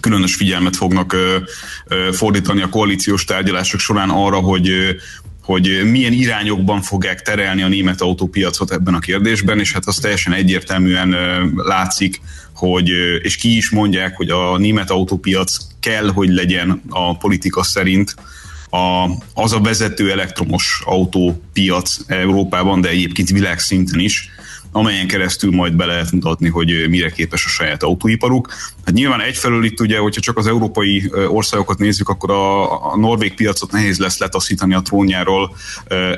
[0.00, 1.16] különös figyelmet fognak
[2.12, 4.70] fordítani a koalíciós tárgyalások során arra, hogy
[5.44, 10.32] hogy milyen irányokban fogják terelni a német autópiacot ebben a kérdésben, és hát az teljesen
[10.32, 11.16] egyértelműen
[11.56, 12.20] látszik,
[12.54, 12.88] hogy,
[13.22, 18.14] és ki is mondják, hogy a német autópiac kell, hogy legyen a politika szerint
[18.70, 24.30] a, az a vezető elektromos autópiac Európában, de egyébként világszinten is,
[24.72, 28.48] amelyen keresztül majd be lehet mutatni, hogy mire képes a saját autóiparuk.
[28.84, 33.34] Hát nyilván egyfelől itt ugye, hogyha csak az európai országokat nézzük, akkor a, a norvég
[33.34, 35.56] piacot nehéz lesz letaszítani a trónjáról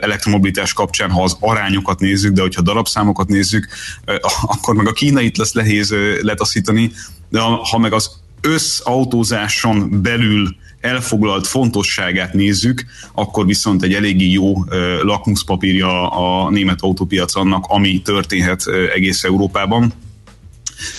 [0.00, 3.68] elektromobilitás kapcsán, ha az arányokat nézzük, de hogyha darabszámokat nézzük,
[4.54, 6.92] akkor meg a kínait lesz nehéz letaszítani,
[7.28, 14.64] de ha meg az összautózáson belül elfoglalt fontosságát nézzük, akkor viszont egy eléggé jó
[15.02, 18.62] lakmuszpapírja a német autópiac annak, ami történhet
[18.94, 19.92] egész Európában.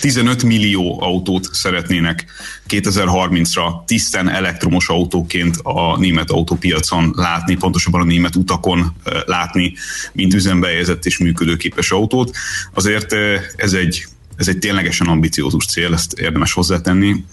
[0.00, 2.24] 15 millió autót szeretnének
[2.68, 8.96] 2030-ra tisztán elektromos autóként a német autópiacon látni, pontosabban a német utakon
[9.26, 9.72] látni,
[10.12, 12.36] mint üzembe helyezett és működőképes autót.
[12.74, 13.12] Azért
[13.56, 17.24] ez egy, ez egy ténylegesen ambiciózus cél, ezt érdemes hozzátenni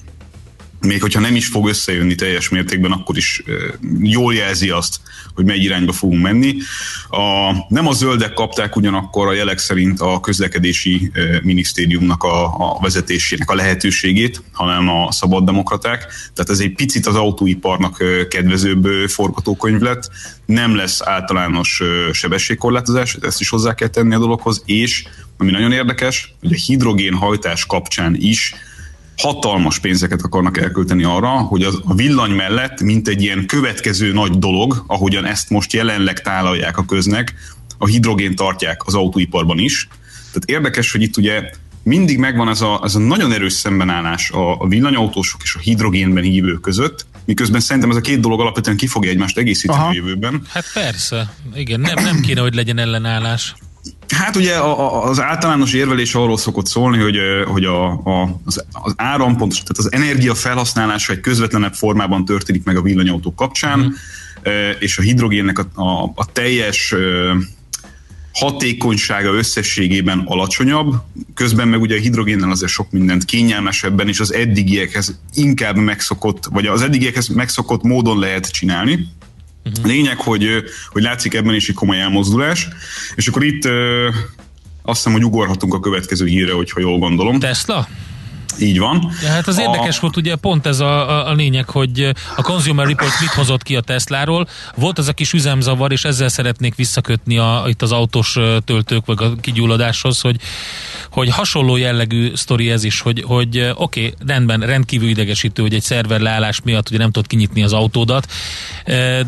[0.86, 3.43] még hogyha nem is fog összejönni teljes mértékben, akkor is
[4.00, 5.00] jól jelzi azt,
[5.36, 6.56] hogy megy irányba fogunk menni.
[7.10, 11.12] A, nem a zöldek kapták ugyanakkor a jelek szerint a közlekedési
[11.43, 16.00] minisztériumnak a, a vezetésének a lehetőségét, hanem a szabaddemokraták.
[16.34, 20.10] Tehát ez egy picit az autóiparnak kedvezőbb forgatókönyv lett.
[20.46, 25.04] Nem lesz általános sebességkorlátozás, ezt is hozzá kell tenni a dologhoz, és
[25.38, 28.54] ami nagyon érdekes, hogy a hidrogénhajtás kapcsán is
[29.17, 34.84] hatalmas pénzeket akarnak elkölteni arra, hogy a villany mellett, mint egy ilyen következő nagy dolog,
[34.88, 37.34] ahogyan ezt most jelenleg tálalják a köznek,
[37.78, 39.88] a hidrogén tartják az autóiparban is.
[40.28, 41.52] Tehát érdekes, hogy itt ugye
[41.84, 46.23] mindig megvan ez a, ez a nagyon erős szembenállás a, a villanyautósok és a hidrogénben
[46.23, 49.89] hívők között, miközben szerintem ez a két dolog alapvetően ki fogja egymást egészíteni Aha.
[49.89, 50.41] a jövőben.
[50.47, 53.54] Hát persze, igen, nem, nem kéne, hogy legyen ellenállás.
[54.13, 54.56] Hát ugye
[55.04, 59.78] az általános érvelés arról szokott szólni, hogy, hogy a, a, az, az áram, pontos, tehát
[59.78, 63.89] az energia felhasználása egy közvetlenebb formában történik meg a villanyautók kapcsán, mm.
[64.80, 66.95] és a hidrogénnek a, a, a teljes
[68.34, 70.95] hatékonysága összességében alacsonyabb,
[71.34, 76.65] közben meg ugye a hidrogénnel azért sok mindent kényelmesebben és az eddigiekhez inkább megszokott, vagy
[76.65, 79.08] az eddigiekhez megszokott módon lehet csinálni.
[79.65, 79.86] Uh-huh.
[79.86, 82.67] Lényeg, hogy, hogy látszik ebben is egy komoly elmozdulás,
[83.15, 83.65] és akkor itt
[84.82, 87.39] azt hiszem, hogy ugorhatunk a következő hírre, hogyha jól gondolom.
[87.39, 87.88] Tesla?
[88.59, 89.11] Így van.
[89.21, 89.61] Ja, hát az a...
[89.61, 93.63] érdekes volt ugye pont ez a, a, a lényeg, hogy a Consumer Report mit hozott
[93.63, 94.47] ki a Tesláról.
[94.75, 99.17] Volt az a kis üzemzavar, és ezzel szeretnék visszakötni a, itt az autós töltők, vagy
[99.19, 100.35] a kigyulladáshoz, hogy,
[101.11, 105.81] hogy hasonló jellegű sztori ez is, hogy, hogy oké, okay, rendben, rendkívül idegesítő, hogy egy
[105.81, 108.27] szerver leállás miatt ugye nem tudod kinyitni az autódat,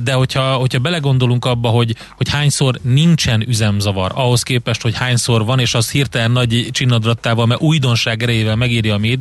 [0.03, 5.59] de hogyha, hogyha belegondolunk abba, hogy, hogy hányszor nincsen üzemzavar, ahhoz képest, hogy hányszor van,
[5.59, 9.14] és az hirtelen nagy csinnadrattával, mert újdonság erejével megírja a média,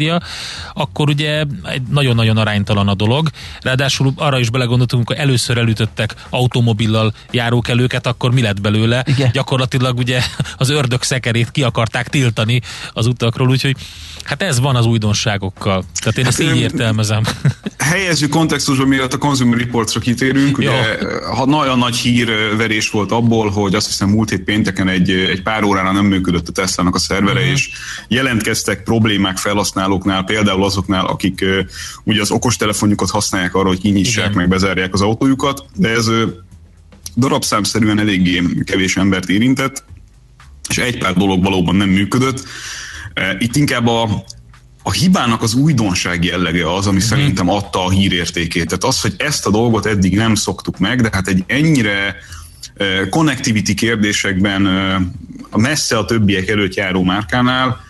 [0.74, 3.28] akkor ugye egy nagyon-nagyon aránytalan a dolog.
[3.60, 9.04] Ráadásul arra is belegondoltunk, hogy először elütöttek automobillal járókelőket, akkor mi lett belőle?
[9.06, 9.30] Igen.
[9.32, 10.20] Gyakorlatilag ugye
[10.56, 12.60] az ördög szekerét ki akarták tiltani
[12.92, 13.76] az utakról, úgyhogy
[14.24, 15.84] hát ez van az újdonságokkal.
[16.00, 17.22] Tehát én hát ezt így értelmezem.
[17.78, 20.98] Helyező kontextusban, miatt a Consumer Reportsra kitérünk, ugye
[21.36, 25.62] ha nagyon nagy hírverés volt abból, hogy azt hiszem múlt hét pénteken egy, egy pár
[25.62, 27.52] órára nem működött a Tesla-nak a szervere, uh-huh.
[27.52, 27.68] és
[28.08, 29.36] jelentkeztek problémák
[29.84, 31.58] felhasználóknál, például azoknál, akik uh,
[32.04, 34.36] ugye az okostelefonjukat használják arra, hogy kinyissák Igen.
[34.36, 36.22] meg, bezárják az autójukat, de ez uh,
[37.16, 39.84] darabszámszerűen eléggé kevés embert érintett,
[40.68, 42.44] és egy pár dolog valóban nem működött.
[43.38, 44.24] Itt inkább a,
[44.82, 47.06] a hibának az újdonság jellege az, ami mm-hmm.
[47.06, 48.66] szerintem adta a hírértékét.
[48.66, 52.16] Tehát az, hogy ezt a dolgot eddig nem szoktuk meg, de hát egy ennyire
[53.10, 54.62] connectivity kérdésekben
[55.50, 57.80] messze a többiek előtt járó márkánál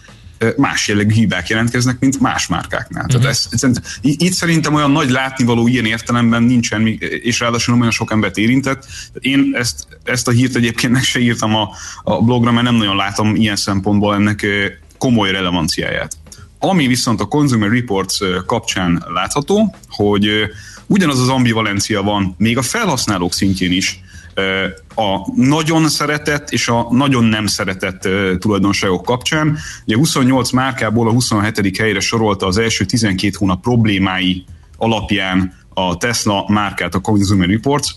[0.57, 3.05] más jellegű hibák jelentkeznek, mint más márkáknál.
[3.05, 3.23] Uh-huh.
[3.23, 3.55] Tehát mhm.
[3.55, 6.87] ez, ez, itt szerintem olyan nagy látnivaló ilyen értelemben nincsen,
[7.23, 8.87] és ráadásul olyan sok embert érintett.
[9.18, 11.70] Én ezt, ezt a hírt egyébként meg se írtam a,
[12.03, 14.47] a blogra, mert nem nagyon látom ilyen szempontból ennek
[14.99, 16.16] komoly relevanciáját.
[16.59, 20.29] Ami viszont a Consumer Reports kapcsán látható, hogy
[20.87, 24.04] ugyanaz az ambivalencia van még a felhasználók szintjén is,
[24.94, 29.59] a nagyon szeretett és a nagyon nem szeretett tulajdonságok kapcsán.
[29.87, 31.77] Ugye 28 márkából a 27.
[31.77, 34.44] helyre sorolta az első 12 hónap problémái
[34.77, 37.89] alapján a Tesla márkát a Consumer Reports,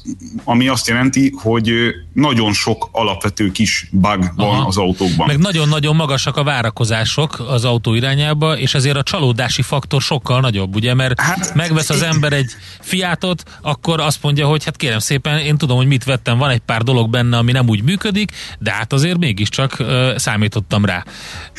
[0.44, 1.72] ami azt jelenti, hogy
[2.13, 4.68] nagyon sok alapvető kis bug van Aha.
[4.68, 5.28] az autókban.
[5.28, 10.76] Meg nagyon-nagyon magasak a várakozások az autó irányába, és ezért a csalódási faktor sokkal nagyobb,
[10.76, 15.38] ugye, mert hát, megvesz az ember egy fiátot, akkor azt mondja, hogy hát kérem szépen,
[15.38, 18.72] én tudom, hogy mit vettem, van egy pár dolog benne, ami nem úgy működik, de
[18.72, 21.04] hát azért mégiscsak uh, számítottam rá.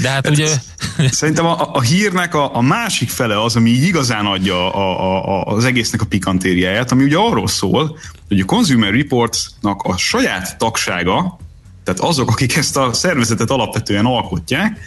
[0.00, 0.48] De hát, ugye...
[1.10, 5.54] Szerintem a, a hírnek a, a másik fele az, ami igazán adja a, a, a,
[5.54, 11.38] az egésznek a pikantériáját, ami ugye arról szól, hogy a Consumer Reports-nak a saját tagsága,
[11.84, 14.78] tehát azok, akik ezt a szervezetet alapvetően alkotják,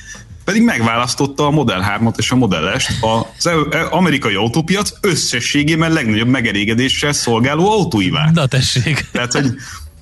[0.44, 5.94] pedig megválasztotta a Model 3-at és a Model S-t az e- e- amerikai autópiac összességében
[5.94, 8.30] legnagyobb megelégedéssel szolgáló autóivá.
[8.34, 9.06] Na tessék.
[9.12, 9.56] Tehát, hogy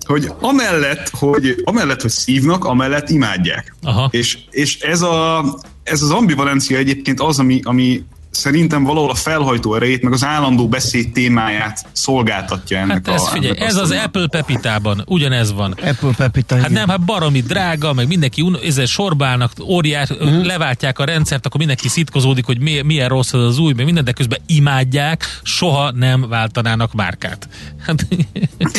[0.10, 3.76] hogy amellett, hogy amellett, hogy szívnak, amellett imádják.
[3.82, 4.08] Aha.
[4.12, 5.46] És, és ez, a,
[5.84, 8.04] ez az ambivalencia egyébként az, ami, ami
[8.40, 13.26] szerintem valahol a felhajtó erejét, meg az állandó beszéd témáját szolgáltatja ennek hát ez, a,
[13.26, 15.72] figyelj, ez az Apple Pepitában, ugyanez van.
[15.72, 16.58] Apple Pepita.
[16.58, 20.46] Hát nem, hát baromi drága, meg mindenki un- ezzel sorbálnak, óriás, uh-huh.
[20.46, 24.04] leváltják a rendszert, akkor mindenki szitkozódik, hogy mi, milyen rossz az, az új, meg minden,
[24.04, 27.48] de közben imádják, soha nem váltanának márkát.
[27.86, 28.06] Hát...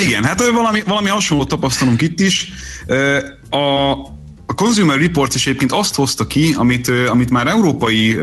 [0.04, 2.52] Igen, hát valami, valami hasonlót tapasztalunk itt is.
[3.50, 3.92] A,
[4.50, 8.16] a Consumer Reports is egyébként azt hozta ki, amit, amit már európai,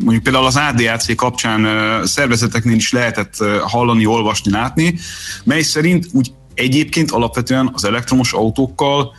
[0.00, 1.66] mondjuk például az ADAC kapcsán
[2.06, 4.98] szervezeteknél is lehetett hallani, olvasni, látni,
[5.44, 9.14] mely szerint úgy egyébként alapvetően az elektromos autókkal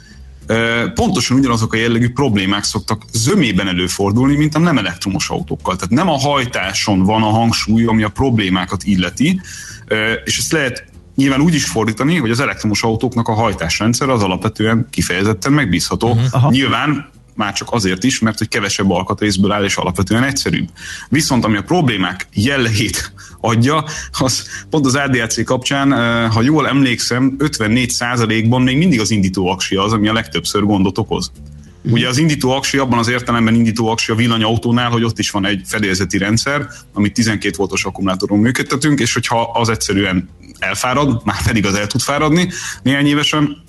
[0.93, 5.76] pontosan ugyanazok a jellegű problémák szoktak zömében előfordulni, mint a nem elektromos autókkal.
[5.76, 9.41] Tehát nem a hajtáson van a hangsúly, ami a problémákat illeti,
[10.26, 10.87] és ezt lehet
[11.17, 16.12] nyilván úgy is fordítani, hogy az elektromos autóknak a hajtásrendszer az alapvetően kifejezetten megbízható.
[16.12, 16.51] Uh-huh.
[16.51, 20.69] Nyilván már csak azért is, mert hogy kevesebb alkatrészből áll, és alapvetően egyszerűbb.
[21.10, 27.36] Viszont ami a problémák jellegét adja, az pont az ADAC kapcsán, eh, ha jól emlékszem,
[27.38, 31.32] 54%-ban még mindig az indító aksi az, ami a legtöbbször gondot okoz.
[31.91, 35.45] Ugye az indító aksi abban az értelemben indító aksi a villanyautónál, hogy ott is van
[35.45, 41.65] egy fedélzeti rendszer, amit 12 voltos akkumulátoron működtetünk, és hogyha az egyszerűen elfárad, már pedig
[41.65, 42.50] az el tud fáradni
[42.84, 43.65] néhány évesen,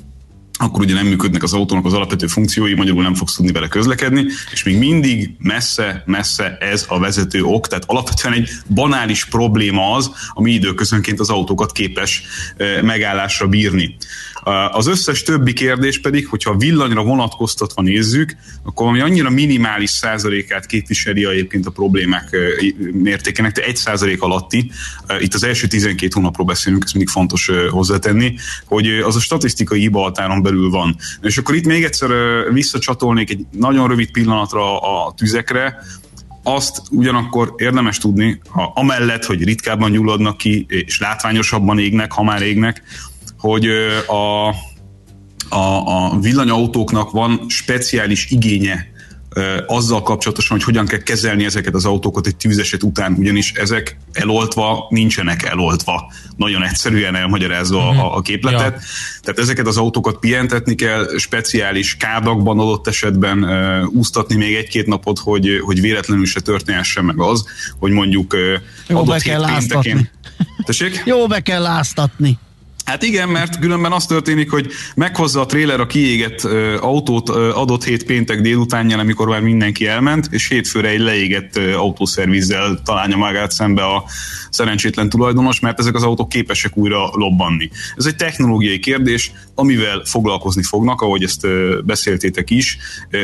[0.60, 4.24] akkor ugye nem működnek az autónak az alapvető funkciói, magyarul nem fogsz tudni vele közlekedni,
[4.52, 10.52] és még mindig messze-messze ez a vezető ok, tehát alapvetően egy banális probléma az, ami
[10.52, 12.22] időközönként az autókat képes
[12.82, 13.96] megállásra bírni.
[14.70, 21.26] Az összes többi kérdés pedig, hogyha villanyra vonatkoztatva nézzük, akkor ami annyira minimális százalékát képviseli
[21.26, 22.36] egyébként a problémák
[22.92, 24.70] mértékének, de egy százalék alatti,
[25.18, 30.42] itt az első 12 hónapról beszélünk, ez mindig fontos hozzátenni, hogy az a statisztikai hibahatáron
[30.42, 30.96] belül van.
[31.22, 32.10] És akkor itt még egyszer
[32.52, 35.76] visszacsatolnék egy nagyon rövid pillanatra a tüzekre,
[36.42, 42.42] azt ugyanakkor érdemes tudni, ha amellett, hogy ritkábban nyugodnak ki, és látványosabban égnek, ha már
[42.42, 42.82] égnek,
[43.38, 43.66] hogy
[44.06, 44.48] a,
[45.56, 48.96] a, a villanyautóknak van speciális igénye
[49.66, 54.86] azzal kapcsolatosan, hogy hogyan kell kezelni ezeket az autókat egy tűzeset után, ugyanis ezek eloltva
[54.88, 56.12] nincsenek eloltva.
[56.36, 57.98] Nagyon egyszerűen elmagyarázva mm-hmm.
[57.98, 58.72] a, a képletet.
[58.72, 58.80] Ja.
[59.22, 65.18] Tehát ezeket az autókat pihentetni kell, speciális kádakban adott esetben uh, úsztatni még egy-két napot,
[65.18, 67.44] hogy, hogy véletlenül se történhessen meg az,
[67.78, 68.40] hogy mondjuk uh,
[68.86, 70.10] Jó, adott be kell pénteken...
[70.64, 71.02] Tessék?
[71.04, 72.38] Jó, be kell áztatni.
[72.88, 76.42] Hát igen, mert különben az történik, hogy meghozza a tréler a kiégett
[76.80, 82.80] autót ö, adott hét péntek délutánján, amikor már mindenki elment, és hétfőre egy leégett autószervizzel
[82.84, 84.04] találja magát szembe a
[84.50, 87.70] szerencsétlen tulajdonos, mert ezek az autók képesek újra lobbanni.
[87.96, 92.78] Ez egy technológiai kérdés, amivel foglalkozni fognak, ahogy ezt ö, beszéltétek is.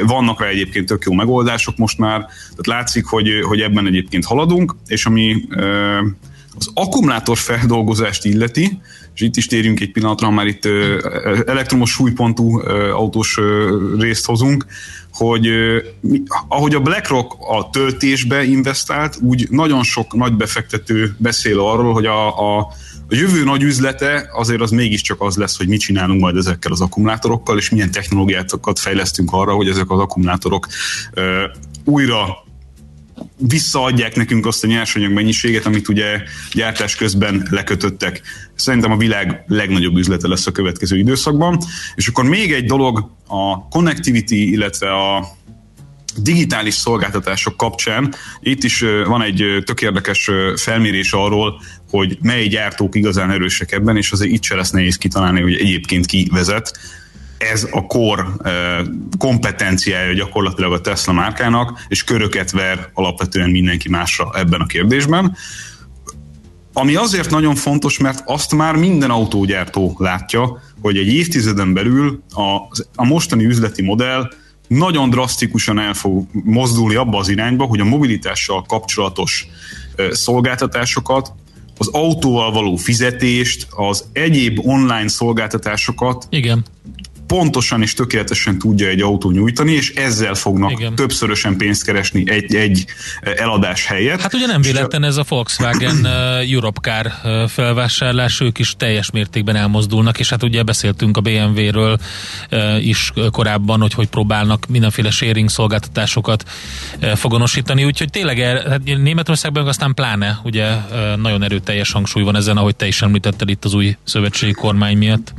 [0.07, 4.77] Vannak rá egyébként tök jó megoldások most már, tehát látszik, hogy, hogy ebben egyébként haladunk,
[4.87, 5.37] és ami
[6.57, 8.81] az akkumulátor feldolgozást illeti,
[9.15, 10.69] és itt is térjünk egy pillanatra, már itt
[11.47, 12.61] elektromos súlypontú
[12.93, 13.39] autós
[13.99, 14.67] részt hozunk,
[15.13, 15.49] hogy
[16.49, 22.59] ahogy a BlackRock a töltésbe investált, úgy nagyon sok nagy befektető beszél arról, hogy a,
[22.59, 22.69] a
[23.09, 26.81] a jövő nagy üzlete azért az mégiscsak az lesz, hogy mit csinálunk majd ezekkel az
[26.81, 30.69] akkumulátorokkal, és milyen technológiákat fejlesztünk arra, hogy ezek az akkumulátorok
[31.85, 32.44] újra
[33.39, 36.23] visszaadják nekünk azt a nyersanyag mennyiséget, amit ugye
[36.53, 38.23] gyártás közben lekötöttek.
[38.55, 41.59] Szerintem a világ legnagyobb üzlete lesz a következő időszakban.
[41.95, 45.27] És akkor még egy dolog, a connectivity, illetve a
[46.17, 51.61] digitális szolgáltatások kapcsán itt is van egy tök érdekes felmérés arról,
[51.91, 56.07] hogy mely gyártók igazán erősek ebben, és azért itt se lesz nehéz kitalálni, hogy egyébként
[56.07, 56.79] ki vezet
[57.39, 58.27] ez a kor
[59.19, 65.37] kompetenciája gyakorlatilag a Tesla márkának, és köröket ver alapvetően mindenki másra ebben a kérdésben.
[66.77, 72.77] ami azért nagyon fontos, mert azt már minden autógyártó látja, hogy egy évtizeden belül a,
[72.95, 74.29] a mostani üzleti modell
[74.69, 79.47] nagyon drasztikusan el fog mozdulni abba az irányba, hogy a mobilitással kapcsolatos
[80.11, 81.33] szolgáltatásokat,
[81.79, 86.65] az autóval való fizetést, az egyéb online szolgáltatásokat Igen
[87.35, 90.95] pontosan és tökéletesen tudja egy autó nyújtani, és ezzel fognak Igen.
[90.95, 92.85] többszörösen pénzt keresni egy, egy
[93.21, 94.21] eladás helyett.
[94.21, 96.07] Hát ugye nem véletlen ez a Volkswagen
[96.55, 97.13] Europcar
[97.49, 101.99] felvásárlás, ők is teljes mértékben elmozdulnak, és hát ugye beszéltünk a BMW-ről
[102.81, 106.45] is korábban, hogy hogy próbálnak mindenféle sharing szolgáltatásokat
[107.15, 110.75] fogonosítani, úgyhogy tényleg hát Németországban aztán pláne ugye
[111.17, 115.33] nagyon erőteljes hangsúly van ezen, ahogy te is említetted itt az új szövetségi kormány miatt.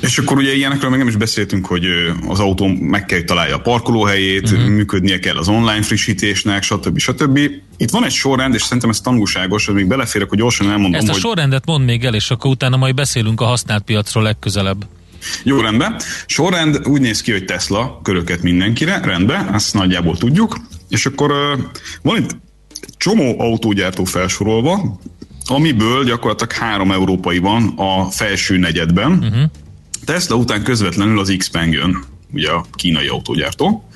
[0.00, 1.84] És akkor ugye ilyenekről még nem is beszéltünk, hogy
[2.28, 4.68] az autó meg kell találja a parkolóhelyét, uh-huh.
[4.68, 6.98] működnie kell az online frissítésnek, stb.
[6.98, 7.38] stb.
[7.76, 11.08] Itt van egy sorrend, és szerintem ez tanulságos, hogy még beleférek, hogy gyorsan elmondom, Ezt
[11.08, 11.20] a hogy...
[11.20, 14.86] sorrendet mond még el, és akkor utána majd beszélünk a használt piacról legközelebb.
[15.42, 15.96] Jó, rendben.
[16.26, 20.56] Sorrend úgy néz ki, hogy Tesla köröket mindenkire, rendben, ezt nagyjából tudjuk.
[20.88, 21.32] És akkor
[22.02, 22.36] van itt
[22.96, 25.00] csomó autógyártó felsorolva,
[25.46, 29.12] amiből gyakorlatilag három európai van a felső negyedben.
[29.12, 29.50] Uh-huh.
[30.06, 33.88] Tesla után közvetlenül az Xpeng jön, ugye a kínai autógyártó.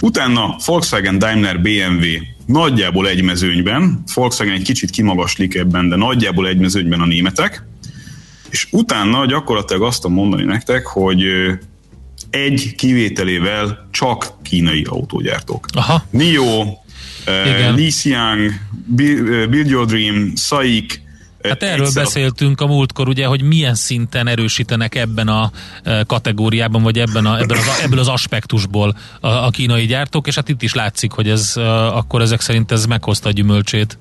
[0.00, 2.06] Utána Volkswagen, Daimler, BMW
[2.46, 7.64] nagyjából egy mezőnyben, Volkswagen egy kicsit kimagaslik ebben, de nagyjából egy mezőnyben a németek,
[8.50, 11.24] és utána gyakorlatilag azt tudom mondani nektek, hogy
[12.30, 15.66] egy kivételével csak kínai autógyártók.
[15.72, 16.06] Aha.
[16.10, 16.64] NIO,
[17.26, 17.74] Igen.
[17.74, 18.50] Li Xiang,
[19.48, 21.00] Build Your Dream, SAIC,
[21.48, 25.50] Hát erről beszéltünk a múltkor, ugye, hogy milyen szinten erősítenek ebben a
[25.82, 30.34] e, kategóriában, vagy ebben a, ebben az, ebből az aspektusból a, a kínai gyártók, és
[30.34, 33.96] hát itt is látszik, hogy ez e, akkor ezek szerint ez meghozta a gyümölcsét.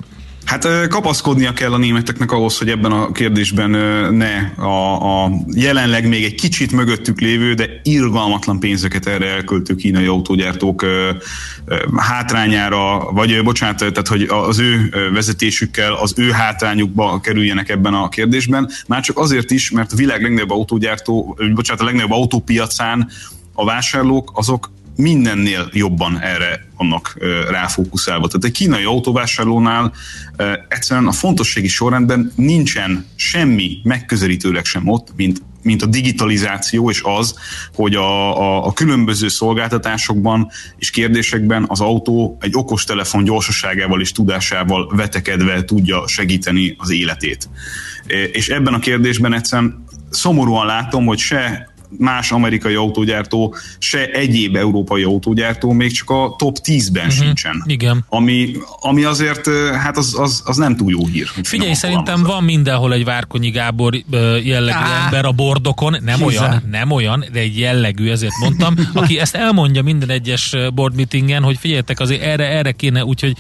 [0.46, 3.70] Hát kapaszkodnia kell a németeknek ahhoz, hogy ebben a kérdésben
[4.14, 10.06] ne a, a jelenleg még egy kicsit mögöttük lévő, de irgalmatlan pénzeket erre elköltő kínai
[10.06, 10.86] autógyártók
[11.96, 18.70] hátrányára, vagy bocsánat, tehát hogy az ő vezetésükkel, az ő hátrányukba kerüljenek ebben a kérdésben.
[18.88, 23.10] Már csak azért is, mert a világ legnagyobb autógyártó, bocsánat, a legnagyobb autópiacán
[23.54, 27.18] a vásárlók azok mindennél jobban erre vannak
[27.50, 28.28] ráfókuszálva.
[28.28, 29.94] Tehát egy kínai autóvásárlónál
[30.68, 37.36] egyszerűen a fontossági sorrendben nincsen semmi megközelítőleg sem ott, mint mint a digitalizáció, és az,
[37.74, 44.92] hogy a, a, a különböző szolgáltatásokban és kérdésekben az autó egy okostelefon gyorsaságával és tudásával
[44.96, 47.50] vetekedve tudja segíteni az életét.
[48.32, 55.04] És ebben a kérdésben egyszerűen szomorúan látom, hogy se más amerikai autógyártó, se egyéb európai
[55.04, 57.24] autógyártó még csak a top 10-ben uh-huh.
[57.24, 57.64] sincsen.
[57.66, 58.06] Igen.
[58.10, 61.28] Ami, ami azért, hát az, az, az nem túl jó hír.
[61.44, 63.94] Figyelj, szerintem van mindenhol egy Várkonyi Gábor
[64.44, 66.44] jellegű Á, ember a bordokon, nem Hizen.
[66.44, 71.44] olyan, nem olyan, de egy jellegű, ezért mondtam, aki ezt elmondja minden egyes board meetingen,
[71.44, 73.38] hogy figyeljetek, azért erre, erre kéne, úgyhogy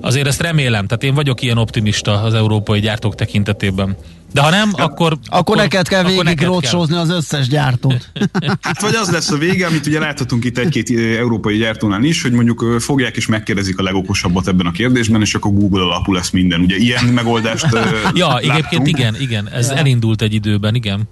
[0.00, 3.96] azért ezt remélem, tehát én vagyok ilyen optimista az európai gyártók tekintetében.
[4.32, 5.12] De ha nem, ja, akkor...
[5.12, 8.10] Akkor, akkor neked kell végig rócsózni az összes gyártót.
[8.60, 12.32] hát vagy az lesz a vége, amit ugye láthatunk itt egy-két európai gyártónál is, hogy
[12.32, 16.60] mondjuk fogják és megkérdezik a legokosabbat ebben a kérdésben, és akkor Google alapú lesz minden.
[16.60, 17.66] Ugye ilyen megoldást
[18.14, 18.52] Ja, láttunk.
[18.52, 19.76] egyébként igen, igen, ez ja.
[19.76, 21.08] elindult egy időben, igen.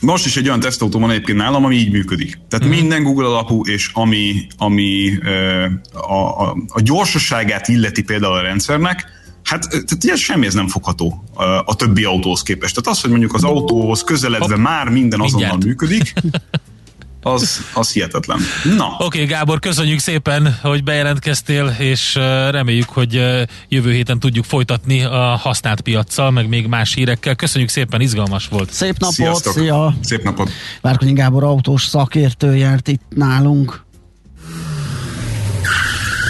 [0.00, 2.38] Most is egy olyan tesztautó van egyébként nálam, ami így működik.
[2.48, 2.80] Tehát uh-huh.
[2.80, 5.18] minden Google alapú, és ami, ami
[5.92, 9.06] a, a, a gyorsaságát illeti például a rendszernek,
[9.44, 11.24] Hát tehát ilyen semmi ez nem fogható
[11.64, 12.74] a, többi autóhoz képest.
[12.74, 15.64] Tehát az, hogy mondjuk az autóhoz közeledve már minden azonnal Mindjárt.
[15.64, 16.12] működik,
[17.24, 18.38] az, az hihetetlen.
[18.76, 18.86] Na.
[18.86, 22.14] Oké, okay, Gábor, köszönjük szépen, hogy bejelentkeztél, és
[22.50, 23.22] reméljük, hogy
[23.68, 27.34] jövő héten tudjuk folytatni a használt piaccal, meg még más hírekkel.
[27.34, 28.72] Köszönjük szépen, izgalmas volt.
[28.72, 29.52] Szép napot, Sziasztok.
[29.52, 29.94] szia!
[30.00, 30.50] Szép napot!
[30.80, 33.84] Várkonyi Gábor autós szakértő járt itt nálunk.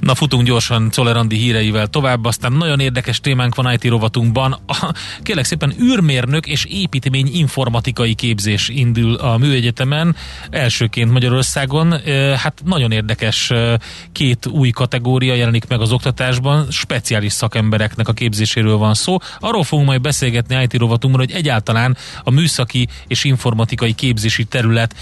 [0.00, 4.58] Na futunk gyorsan Czoller híreivel tovább, aztán nagyon érdekes témánk van IT rovatunkban.
[5.22, 10.16] Kérlek szépen űrmérnök és építmény informatikai képzés indul a műegyetemen,
[10.50, 12.00] elsőként Magyarországon.
[12.36, 13.52] Hát nagyon érdekes
[14.12, 19.16] két új kategória jelenik meg az oktatásban, speciális szakembereknek a képzéséről van szó.
[19.38, 24.94] Arról fogunk majd beszélgetni IT rovatunkban, hogy egyáltalán a műszaki és informatikai képzési terület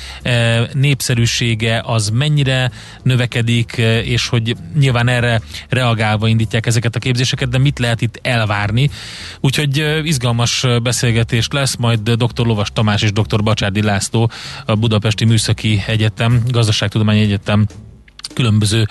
[0.73, 2.71] népszerűsége az mennyire
[3.03, 3.73] növekedik,
[4.05, 8.91] és hogy nyilván erre reagálva indítják ezeket a képzéseket, de mit lehet itt elvárni?
[9.41, 12.47] Úgyhogy izgalmas beszélgetés lesz, majd dr.
[12.47, 13.43] Lovas Tamás és dr.
[13.43, 14.31] Bacsárdi László,
[14.65, 17.67] a Budapesti Műszaki Egyetem, Gazdaságtudományi Egyetem
[18.35, 18.87] különböző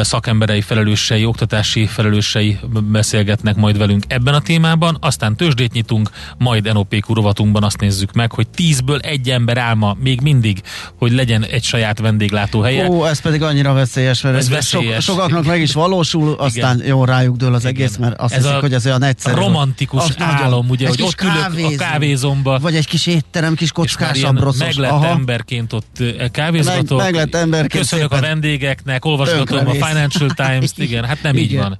[0.00, 7.14] szakemberei, felelősei, oktatási felelősei beszélgetnek majd velünk ebben a témában, aztán tőzsdét nyitunk, majd NOPQ
[7.14, 10.62] rovatunkban azt nézzük meg, hogy tízből egy ember álma még mindig,
[10.98, 12.88] hogy legyen egy saját vendéglátóhelye.
[12.88, 15.04] Ó, ez pedig annyira veszélyes, mert ez, veszélyes.
[15.04, 16.88] So, sokaknak meg is valósul, aztán Igen.
[16.88, 17.74] jó rájuk dől az Igen.
[17.74, 19.34] egész, mert azt ez hiszik, a hogy ez olyan egyszerű.
[19.34, 22.58] Romantikus az álom, nagyon, ugye, hogy ott kávézom, ülök a kávézomba.
[22.58, 24.58] Vagy egy kis étterem, kis kockásabb rosszos.
[24.58, 26.98] Meglett emberként ott kávézgatok.
[26.98, 28.24] Meg, meglett emberként Köszönök szépen.
[28.24, 31.44] a vendégeknek, olvasgatom a Financial Times-t, igen, hát nem igen.
[31.44, 31.78] így van.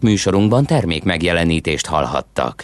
[0.00, 2.62] Műsorunkban termék megjelenítést hallhattak.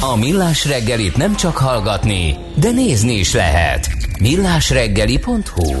[0.00, 3.88] A Millás reggelit nem csak hallgatni, de nézni is lehet.
[4.20, 5.74] millásreggeli.hu